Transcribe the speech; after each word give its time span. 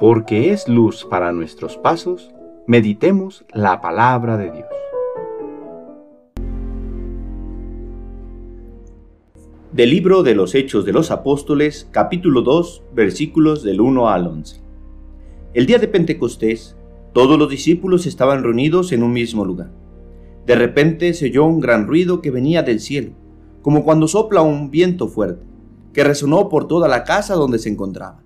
porque 0.00 0.50
es 0.50 0.66
luz 0.66 1.04
para 1.04 1.30
nuestros 1.30 1.76
pasos, 1.76 2.30
meditemos 2.66 3.44
la 3.52 3.82
palabra 3.82 4.38
de 4.38 4.50
Dios. 4.50 4.66
Del 9.72 9.90
libro 9.90 10.22
de 10.22 10.34
los 10.34 10.54
Hechos 10.54 10.86
de 10.86 10.94
los 10.94 11.10
Apóstoles, 11.10 11.86
capítulo 11.90 12.40
2, 12.40 12.82
versículos 12.94 13.62
del 13.62 13.82
1 13.82 14.08
al 14.08 14.26
11. 14.26 14.62
El 15.52 15.66
día 15.66 15.78
de 15.78 15.86
Pentecostés, 15.86 16.78
todos 17.12 17.38
los 17.38 17.50
discípulos 17.50 18.06
estaban 18.06 18.42
reunidos 18.42 18.92
en 18.92 19.02
un 19.02 19.12
mismo 19.12 19.44
lugar. 19.44 19.70
De 20.46 20.54
repente 20.54 21.12
se 21.12 21.26
oyó 21.26 21.44
un 21.44 21.60
gran 21.60 21.86
ruido 21.86 22.22
que 22.22 22.30
venía 22.30 22.62
del 22.62 22.80
cielo, 22.80 23.10
como 23.60 23.84
cuando 23.84 24.08
sopla 24.08 24.40
un 24.40 24.70
viento 24.70 25.08
fuerte, 25.08 25.44
que 25.92 26.04
resonó 26.04 26.48
por 26.48 26.66
toda 26.68 26.88
la 26.88 27.04
casa 27.04 27.34
donde 27.34 27.58
se 27.58 27.68
encontraban. 27.68 28.24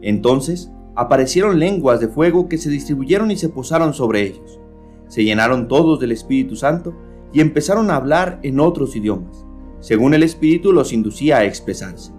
Entonces 0.00 0.70
aparecieron 0.94 1.58
lenguas 1.58 2.00
de 2.00 2.08
fuego 2.08 2.48
que 2.48 2.58
se 2.58 2.70
distribuyeron 2.70 3.30
y 3.30 3.36
se 3.36 3.48
posaron 3.48 3.94
sobre 3.94 4.22
ellos. 4.22 4.60
Se 5.08 5.24
llenaron 5.24 5.68
todos 5.68 6.00
del 6.00 6.12
Espíritu 6.12 6.56
Santo 6.56 6.94
y 7.32 7.40
empezaron 7.40 7.90
a 7.90 7.96
hablar 7.96 8.38
en 8.42 8.60
otros 8.60 8.94
idiomas, 8.94 9.46
según 9.80 10.14
el 10.14 10.22
Espíritu 10.22 10.72
los 10.72 10.92
inducía 10.92 11.38
a 11.38 11.44
expresarse. 11.44 12.12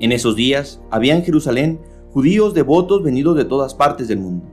En 0.00 0.12
esos 0.12 0.36
días 0.36 0.80
había 0.90 1.14
en 1.16 1.24
Jerusalén 1.24 1.80
judíos 2.10 2.54
devotos 2.54 3.02
venidos 3.02 3.36
de 3.36 3.44
todas 3.44 3.74
partes 3.74 4.08
del 4.08 4.18
mundo. 4.20 4.46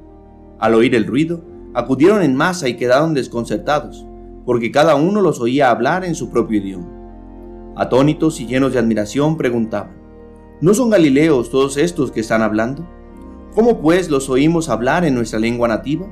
Al 0.60 0.74
oír 0.74 0.96
el 0.96 1.06
ruido, 1.06 1.44
acudieron 1.74 2.22
en 2.22 2.36
masa 2.36 2.68
y 2.68 2.78
quedaron 2.78 3.14
desconcertados, 3.14 4.06
porque 4.46 4.72
cada 4.72 4.96
uno 4.96 5.22
los 5.22 5.40
oía 5.40 5.70
hablar 5.70 6.04
en 6.04 6.16
su 6.16 6.30
propio 6.30 6.60
idioma. 6.60 6.88
Atónitos 7.76 8.42
y 8.42 8.48
llenos 8.48 8.74
de 8.74 8.80
admiración 8.80 9.38
preguntaban, 9.38 10.01
¿No 10.62 10.76
son 10.76 10.92
galileos 10.92 11.50
todos 11.50 11.76
estos 11.76 12.12
que 12.12 12.20
están 12.20 12.44
hablando? 12.44 12.88
¿Cómo 13.56 13.82
pues 13.82 14.12
los 14.12 14.30
oímos 14.30 14.70
hablar 14.70 15.04
en 15.04 15.16
nuestra 15.16 15.40
lengua 15.40 15.68
nativa? 15.68 16.06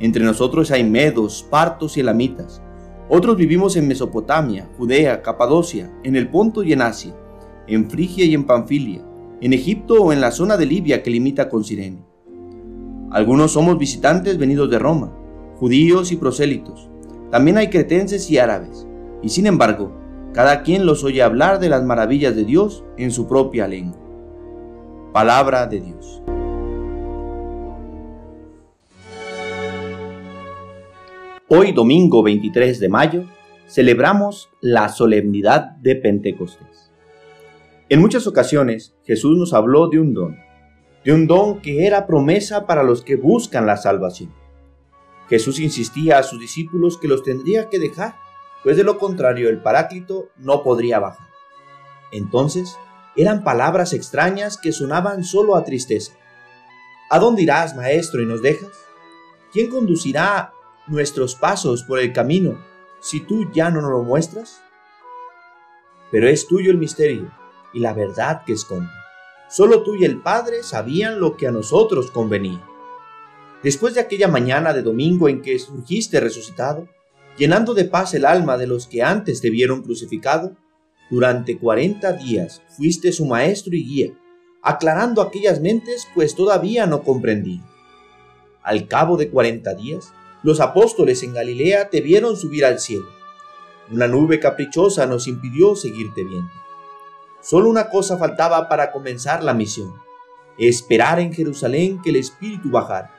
Entre 0.00 0.22
nosotros 0.22 0.70
hay 0.70 0.84
medos, 0.84 1.46
partos 1.48 1.96
y 1.96 2.00
elamitas. 2.00 2.60
Otros 3.08 3.38
vivimos 3.38 3.76
en 3.76 3.88
Mesopotamia, 3.88 4.68
Judea, 4.76 5.22
Capadocia, 5.22 5.90
en 6.04 6.14
el 6.14 6.28
Ponto 6.28 6.62
y 6.62 6.74
en 6.74 6.82
Asia, 6.82 7.16
en 7.66 7.88
Frigia 7.88 8.26
y 8.26 8.34
en 8.34 8.44
Panfilia, 8.44 9.02
en 9.40 9.54
Egipto 9.54 9.94
o 9.94 10.12
en 10.12 10.20
la 10.20 10.30
zona 10.30 10.58
de 10.58 10.66
Libia 10.66 11.02
que 11.02 11.10
limita 11.10 11.48
con 11.48 11.64
Sirene. 11.64 12.04
Algunos 13.10 13.52
somos 13.52 13.78
visitantes 13.78 14.36
venidos 14.36 14.70
de 14.70 14.78
Roma, 14.78 15.10
judíos 15.56 16.12
y 16.12 16.16
prosélitos. 16.16 16.90
También 17.30 17.56
hay 17.56 17.70
cretenses 17.70 18.30
y 18.30 18.36
árabes. 18.36 18.86
Y 19.22 19.30
sin 19.30 19.46
embargo, 19.46 19.99
cada 20.32 20.62
quien 20.62 20.86
los 20.86 21.02
oye 21.02 21.22
hablar 21.22 21.58
de 21.58 21.68
las 21.68 21.82
maravillas 21.82 22.36
de 22.36 22.44
Dios 22.44 22.84
en 22.96 23.10
su 23.10 23.26
propia 23.26 23.66
lengua. 23.66 23.98
Palabra 25.12 25.66
de 25.66 25.80
Dios. 25.80 26.22
Hoy 31.48 31.72
domingo 31.72 32.22
23 32.22 32.78
de 32.78 32.88
mayo 32.88 33.24
celebramos 33.66 34.50
la 34.60 34.88
solemnidad 34.88 35.72
de 35.78 35.96
Pentecostés. 35.96 36.92
En 37.88 38.00
muchas 38.00 38.28
ocasiones 38.28 38.94
Jesús 39.04 39.36
nos 39.36 39.52
habló 39.52 39.88
de 39.88 39.98
un 39.98 40.14
don, 40.14 40.36
de 41.04 41.12
un 41.12 41.26
don 41.26 41.60
que 41.60 41.86
era 41.86 42.06
promesa 42.06 42.68
para 42.68 42.84
los 42.84 43.02
que 43.02 43.16
buscan 43.16 43.66
la 43.66 43.76
salvación. 43.76 44.32
Jesús 45.28 45.58
insistía 45.58 46.18
a 46.18 46.22
sus 46.22 46.38
discípulos 46.38 46.98
que 46.98 47.08
los 47.08 47.24
tendría 47.24 47.68
que 47.68 47.80
dejar 47.80 48.14
pues 48.62 48.76
de 48.76 48.84
lo 48.84 48.98
contrario 48.98 49.48
el 49.48 49.62
Paráclito 49.62 50.30
no 50.36 50.62
podría 50.62 50.98
bajar. 50.98 51.28
Entonces, 52.12 52.76
eran 53.16 53.44
palabras 53.44 53.92
extrañas 53.92 54.56
que 54.56 54.72
sonaban 54.72 55.24
solo 55.24 55.56
a 55.56 55.64
tristeza. 55.64 56.12
¿A 57.08 57.18
dónde 57.18 57.42
irás, 57.42 57.74
maestro, 57.74 58.22
y 58.22 58.26
nos 58.26 58.42
dejas? 58.42 58.70
¿Quién 59.52 59.68
conducirá 59.68 60.52
nuestros 60.86 61.34
pasos 61.34 61.82
por 61.82 61.98
el 61.98 62.12
camino 62.12 62.58
si 63.00 63.20
tú 63.20 63.50
ya 63.52 63.70
no 63.70 63.80
nos 63.80 63.90
lo 63.90 64.02
muestras? 64.02 64.62
Pero 66.10 66.28
es 66.28 66.46
tuyo 66.46 66.70
el 66.70 66.78
misterio 66.78 67.32
y 67.72 67.80
la 67.80 67.92
verdad 67.92 68.42
que 68.44 68.52
esconde. 68.52 68.90
Solo 69.48 69.82
tú 69.82 69.96
y 69.96 70.04
el 70.04 70.20
Padre 70.20 70.62
sabían 70.62 71.18
lo 71.18 71.36
que 71.36 71.48
a 71.48 71.52
nosotros 71.52 72.10
convenía. 72.10 72.60
Después 73.62 73.94
de 73.94 74.00
aquella 74.00 74.28
mañana 74.28 74.72
de 74.72 74.82
domingo 74.82 75.28
en 75.28 75.42
que 75.42 75.58
surgiste 75.58 76.20
resucitado, 76.20 76.86
llenando 77.40 77.72
de 77.72 77.86
paz 77.86 78.12
el 78.12 78.26
alma 78.26 78.58
de 78.58 78.66
los 78.66 78.86
que 78.86 79.02
antes 79.02 79.40
te 79.40 79.48
vieron 79.48 79.80
crucificado, 79.80 80.58
durante 81.08 81.56
cuarenta 81.56 82.12
días 82.12 82.60
fuiste 82.68 83.12
su 83.12 83.24
maestro 83.24 83.74
y 83.74 83.82
guía, 83.82 84.12
aclarando 84.62 85.22
aquellas 85.22 85.58
mentes 85.58 86.06
pues 86.14 86.34
todavía 86.34 86.84
no 86.86 87.02
comprendían. 87.02 87.64
Al 88.62 88.86
cabo 88.88 89.16
de 89.16 89.30
cuarenta 89.30 89.72
días, 89.72 90.12
los 90.42 90.60
apóstoles 90.60 91.22
en 91.22 91.32
Galilea 91.32 91.88
te 91.88 92.02
vieron 92.02 92.36
subir 92.36 92.66
al 92.66 92.78
cielo. 92.78 93.08
Una 93.90 94.06
nube 94.06 94.38
caprichosa 94.38 95.06
nos 95.06 95.26
impidió 95.26 95.74
seguirte 95.76 96.22
viendo. 96.22 96.52
Solo 97.40 97.70
una 97.70 97.88
cosa 97.88 98.18
faltaba 98.18 98.68
para 98.68 98.92
comenzar 98.92 99.42
la 99.42 99.54
misión, 99.54 99.94
esperar 100.58 101.18
en 101.18 101.32
Jerusalén 101.32 102.02
que 102.02 102.10
el 102.10 102.16
Espíritu 102.16 102.70
bajara. 102.70 103.14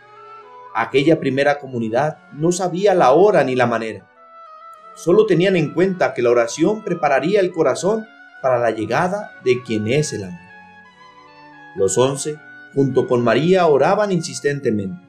Aquella 0.76 1.20
primera 1.20 1.58
comunidad 1.58 2.30
no 2.34 2.52
sabía 2.52 2.94
la 2.94 3.14
hora 3.14 3.44
ni 3.44 3.56
la 3.56 3.66
manera, 3.66 4.11
solo 4.96 5.26
tenían 5.26 5.56
en 5.56 5.74
cuenta 5.74 6.14
que 6.14 6.22
la 6.22 6.30
oración 6.30 6.84
prepararía 6.84 7.40
el 7.40 7.52
corazón 7.52 8.08
para 8.42 8.60
la 8.60 8.72
llegada 8.72 9.32
de 9.44 9.62
quien 9.62 9.88
es 9.88 10.14
el 10.14 10.24
amor. 10.24 10.40
Los 11.76 11.98
once, 11.98 12.38
junto 12.74 13.08
con 13.08 13.24
María, 13.24 13.68
oraban 13.68 14.12
insistentemente, 14.12 15.08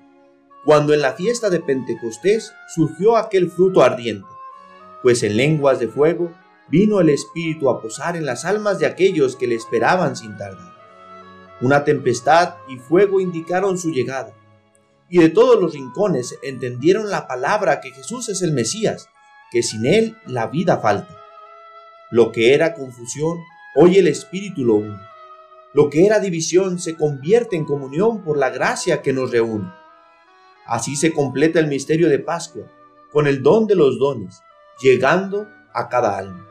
cuando 0.64 0.94
en 0.94 1.00
la 1.00 1.12
fiesta 1.12 1.50
de 1.50 1.60
Pentecostés 1.60 2.52
surgió 2.68 3.16
aquel 3.16 3.50
fruto 3.50 3.82
ardiente, 3.82 4.28
pues 5.02 5.22
en 5.22 5.36
lenguas 5.36 5.80
de 5.80 5.88
fuego 5.88 6.32
vino 6.68 7.00
el 7.00 7.10
Espíritu 7.10 7.68
a 7.68 7.82
posar 7.82 8.16
en 8.16 8.24
las 8.24 8.44
almas 8.44 8.78
de 8.78 8.86
aquellos 8.86 9.36
que 9.36 9.46
le 9.46 9.56
esperaban 9.56 10.14
sin 10.16 10.36
tardar. 10.36 10.72
Una 11.60 11.84
tempestad 11.84 12.54
y 12.68 12.76
fuego 12.76 13.20
indicaron 13.20 13.78
su 13.78 13.90
llegada, 13.90 14.34
y 15.08 15.18
de 15.18 15.28
todos 15.28 15.60
los 15.60 15.74
rincones 15.74 16.38
entendieron 16.42 17.10
la 17.10 17.26
palabra 17.26 17.80
que 17.80 17.90
Jesús 17.90 18.28
es 18.28 18.40
el 18.42 18.52
Mesías, 18.52 19.08
que 19.52 19.62
sin 19.62 19.84
Él 19.84 20.16
la 20.26 20.46
vida 20.46 20.78
falta. 20.78 21.14
Lo 22.10 22.32
que 22.32 22.54
era 22.54 22.72
confusión, 22.72 23.38
hoy 23.76 23.98
el 23.98 24.08
Espíritu 24.08 24.64
lo 24.64 24.76
une. 24.76 24.98
Lo 25.74 25.90
que 25.90 26.06
era 26.06 26.20
división 26.20 26.78
se 26.78 26.96
convierte 26.96 27.56
en 27.56 27.66
comunión 27.66 28.24
por 28.24 28.38
la 28.38 28.48
gracia 28.48 29.02
que 29.02 29.12
nos 29.12 29.30
reúne. 29.30 29.70
Así 30.66 30.96
se 30.96 31.12
completa 31.12 31.60
el 31.60 31.66
misterio 31.66 32.08
de 32.08 32.18
Pascua, 32.18 32.64
con 33.12 33.26
el 33.26 33.42
don 33.42 33.66
de 33.66 33.74
los 33.74 33.98
dones, 33.98 34.40
llegando 34.80 35.46
a 35.74 35.88
cada 35.90 36.16
alma, 36.16 36.48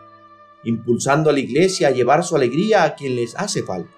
impulsando 0.63 1.31
a 1.31 1.33
la 1.33 1.39
iglesia 1.39 1.87
a 1.87 1.91
llevar 1.91 2.23
su 2.23 2.35
alegría 2.35 2.83
a 2.83 2.93
quien 2.93 3.15
les 3.15 3.35
hace 3.35 3.63
falta. 3.63 3.91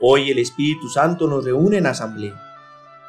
Hoy 0.00 0.30
el 0.30 0.38
Espíritu 0.38 0.88
Santo 0.88 1.26
nos 1.26 1.44
reúne 1.44 1.78
en 1.78 1.86
asamblea. 1.86 2.40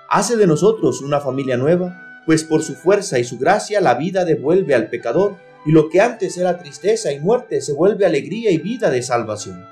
Hace 0.09 0.35
de 0.35 0.47
nosotros 0.47 1.01
una 1.01 1.19
familia 1.19 1.57
nueva 1.57 2.04
pues 2.25 2.43
por 2.43 2.63
su 2.63 2.75
fuerza 2.75 3.19
y 3.19 3.23
su 3.23 3.37
gracia 3.37 3.81
la 3.81 3.95
vida 3.95 4.25
devuelve 4.25 4.73
al 4.75 4.89
pecador, 4.89 5.37
y 5.65 5.71
lo 5.71 5.89
que 5.89 6.01
antes 6.01 6.37
era 6.37 6.57
tristeza 6.57 7.11
y 7.11 7.19
muerte 7.19 7.61
se 7.61 7.73
vuelve 7.73 8.05
alegría 8.05 8.51
y 8.51 8.57
vida 8.57 8.91
de 8.91 9.01
salvación. 9.01 9.65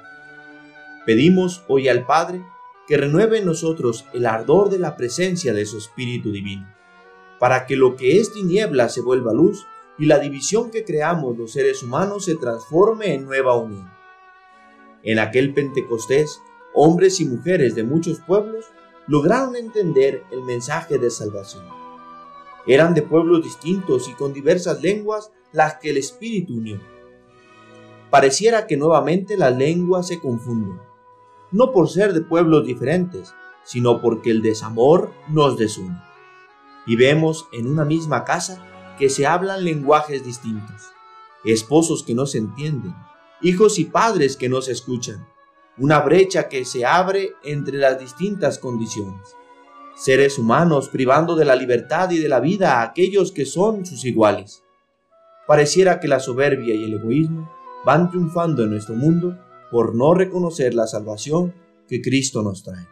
Pedimos 1.05 1.63
hoy 1.67 1.87
al 1.87 2.05
Padre 2.05 2.41
que 2.87 2.97
renueve 2.97 3.39
en 3.39 3.45
nosotros 3.45 4.05
el 4.13 4.25
ardor 4.25 4.69
de 4.69 4.79
la 4.79 4.95
presencia 4.95 5.53
de 5.53 5.65
su 5.65 5.77
Espíritu 5.77 6.31
Divino, 6.31 6.67
para 7.39 7.65
que 7.65 7.75
lo 7.75 7.95
que 7.95 8.19
es 8.19 8.33
tiniebla 8.33 8.89
se 8.89 9.01
vuelva 9.01 9.33
luz 9.33 9.65
y 9.99 10.05
la 10.05 10.17
división 10.17 10.71
que 10.71 10.83
creamos 10.83 11.37
los 11.37 11.51
seres 11.51 11.83
humanos 11.83 12.25
se 12.25 12.35
transforme 12.35 13.13
en 13.13 13.25
nueva 13.25 13.55
unión. 13.55 13.91
En 15.03 15.19
aquel 15.19 15.53
Pentecostés, 15.53 16.39
hombres 16.73 17.19
y 17.19 17.25
mujeres 17.25 17.75
de 17.75 17.83
muchos 17.83 18.19
pueblos 18.19 18.65
lograron 19.07 19.55
entender 19.55 20.23
el 20.31 20.41
mensaje 20.41 20.97
de 20.97 21.11
salvación 21.11 21.82
eran 22.65 22.93
de 22.93 23.01
pueblos 23.01 23.43
distintos 23.43 24.07
y 24.07 24.13
con 24.13 24.33
diversas 24.33 24.81
lenguas 24.81 25.31
las 25.51 25.75
que 25.75 25.89
el 25.89 25.97
Espíritu 25.97 26.57
unió. 26.57 26.79
Pareciera 28.09 28.67
que 28.67 28.77
nuevamente 28.77 29.37
las 29.37 29.55
lenguas 29.55 30.07
se 30.07 30.19
confunden, 30.19 30.79
no 31.51 31.71
por 31.71 31.89
ser 31.89 32.13
de 32.13 32.21
pueblos 32.21 32.65
diferentes, 32.65 33.33
sino 33.63 34.01
porque 34.01 34.29
el 34.29 34.41
desamor 34.41 35.11
nos 35.29 35.57
desune. 35.57 36.01
Y 36.85 36.95
vemos 36.95 37.47
en 37.51 37.67
una 37.67 37.85
misma 37.85 38.23
casa 38.23 38.63
que 38.97 39.09
se 39.09 39.25
hablan 39.25 39.63
lenguajes 39.63 40.23
distintos, 40.23 40.91
esposos 41.43 42.03
que 42.03 42.13
no 42.13 42.25
se 42.25 42.37
entienden, 42.37 42.95
hijos 43.41 43.79
y 43.79 43.85
padres 43.85 44.37
que 44.37 44.49
no 44.49 44.61
se 44.61 44.73
escuchan, 44.73 45.27
una 45.77 45.99
brecha 45.99 46.49
que 46.49 46.65
se 46.65 46.85
abre 46.85 47.33
entre 47.43 47.77
las 47.79 47.99
distintas 47.99 48.59
condiciones 48.59 49.35
seres 49.95 50.39
humanos 50.39 50.89
privando 50.89 51.35
de 51.35 51.45
la 51.45 51.55
libertad 51.55 52.09
y 52.11 52.19
de 52.19 52.29
la 52.29 52.39
vida 52.39 52.79
a 52.79 52.83
aquellos 52.83 53.31
que 53.31 53.45
son 53.45 53.85
sus 53.85 54.05
iguales. 54.05 54.63
Pareciera 55.47 55.99
que 55.99 56.07
la 56.07 56.19
soberbia 56.19 56.73
y 56.73 56.83
el 56.83 56.93
egoísmo 56.93 57.51
van 57.85 58.09
triunfando 58.09 58.63
en 58.63 58.71
nuestro 58.71 58.95
mundo 58.95 59.37
por 59.71 59.95
no 59.95 60.13
reconocer 60.13 60.73
la 60.73 60.87
salvación 60.87 61.53
que 61.87 62.01
Cristo 62.01 62.41
nos 62.41 62.63
trae. 62.63 62.87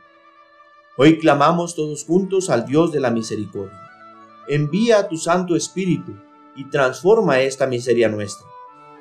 Hoy 0.98 1.18
clamamos 1.18 1.76
todos 1.76 2.04
juntos 2.04 2.50
al 2.50 2.66
Dios 2.66 2.92
de 2.92 3.00
la 3.00 3.12
misericordia. 3.12 3.80
Envía 4.48 5.08
tu 5.08 5.18
Santo 5.18 5.56
Espíritu 5.56 6.14
y 6.56 6.70
transforma 6.70 7.40
esta 7.40 7.68
miseria 7.68 8.10
nuestra. 8.10 8.46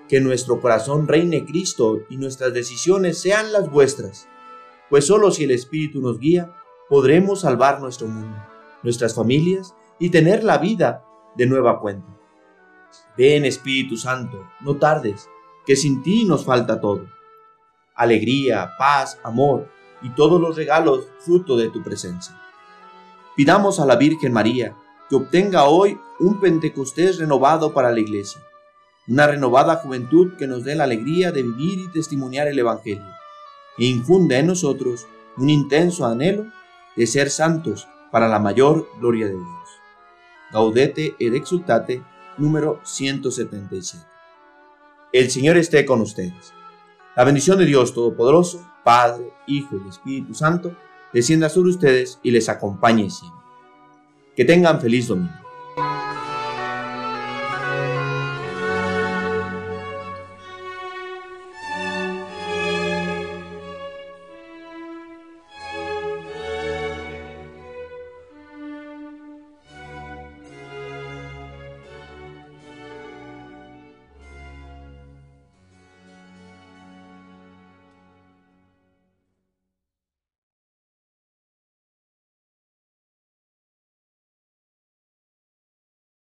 Que 0.09 0.21
nuestro 0.21 0.61
corazón 0.61 1.09
reine 1.09 1.45
Cristo 1.45 2.01
y 2.09 2.17
nuestras 2.17 2.55
decisiones 2.55 3.19
sean 3.19 3.53
las 3.53 3.71
vuestras, 3.71 4.29
pues 4.89 5.07
solo 5.07 5.31
si 5.31 5.45
el 5.45 5.51
Espíritu 5.51 6.01
nos 6.01 6.19
guía, 6.19 6.53
podremos 6.91 7.43
salvar 7.43 7.81
nuestro 7.81 8.09
mundo, 8.09 8.37
nuestras 8.83 9.15
familias 9.15 9.75
y 10.01 10.11
tener 10.11 10.43
la 10.43 10.59
vida 10.59 11.05
de 11.37 11.47
nueva 11.47 11.81
cuenta. 11.81 12.09
Ven 13.17 13.45
Espíritu 13.45 13.97
Santo, 13.97 14.45
no 14.61 14.77
tardes, 14.77 15.29
que 15.65 15.77
sin 15.77 16.03
ti 16.03 16.25
nos 16.25 16.45
falta 16.45 16.81
todo. 16.81 17.07
Alegría, 17.95 18.73
paz, 18.77 19.21
amor 19.23 19.69
y 20.03 20.11
todos 20.11 20.41
los 20.41 20.57
regalos 20.57 21.07
fruto 21.21 21.57
de 21.57 21.69
tu 21.69 21.81
presencia. 21.81 22.37
Pidamos 23.37 23.79
a 23.79 23.87
la 23.87 23.95
Virgen 23.95 24.33
María 24.33 24.75
que 25.09 25.15
obtenga 25.15 25.65
hoy 25.65 25.97
un 26.19 26.41
Pentecostés 26.41 27.19
renovado 27.19 27.73
para 27.73 27.93
la 27.93 28.01
Iglesia, 28.01 28.41
una 29.07 29.29
renovada 29.29 29.77
juventud 29.77 30.37
que 30.37 30.49
nos 30.49 30.65
dé 30.65 30.75
la 30.75 30.85
alegría 30.85 31.31
de 31.31 31.45
vivir 31.45 31.79
y 31.79 31.89
testimoniar 31.93 32.49
el 32.49 32.59
Evangelio, 32.59 33.07
e 33.79 33.85
infunde 33.85 34.39
en 34.39 34.49
nosotros 34.49 35.07
un 35.37 35.51
intenso 35.51 36.05
anhelo 36.05 36.47
de 36.97 37.07
ser 37.07 37.31
santos 37.31 37.89
para 38.11 38.29
la 38.29 38.39
mayor 38.39 38.89
gloria 38.99 39.27
de 39.27 39.33
Dios. 39.33 39.47
Gaudete 40.53 41.15
et 41.19 41.35
exultate 41.35 42.03
número 42.37 42.81
177. 42.83 44.05
El 45.13 45.31
Señor 45.31 45.57
esté 45.57 45.85
con 45.85 46.01
ustedes. 46.01 46.53
La 47.17 47.25
bendición 47.25 47.59
de 47.59 47.67
Dios 47.67 47.95
Todopoderoso, 47.95 48.67
Padre, 48.85 49.33
Hijo 49.47 49.77
y 49.85 49.89
Espíritu 49.89 50.35
Santo, 50.35 50.77
descienda 51.13 51.49
sobre 51.49 51.71
ustedes 51.71 52.19
y 52.23 52.31
les 52.31 52.49
acompañe 52.49 53.11
siempre. 53.11 53.41
Que 54.37 54.45
tengan 54.45 54.81
feliz 54.81 55.09
domingo. 55.09 55.40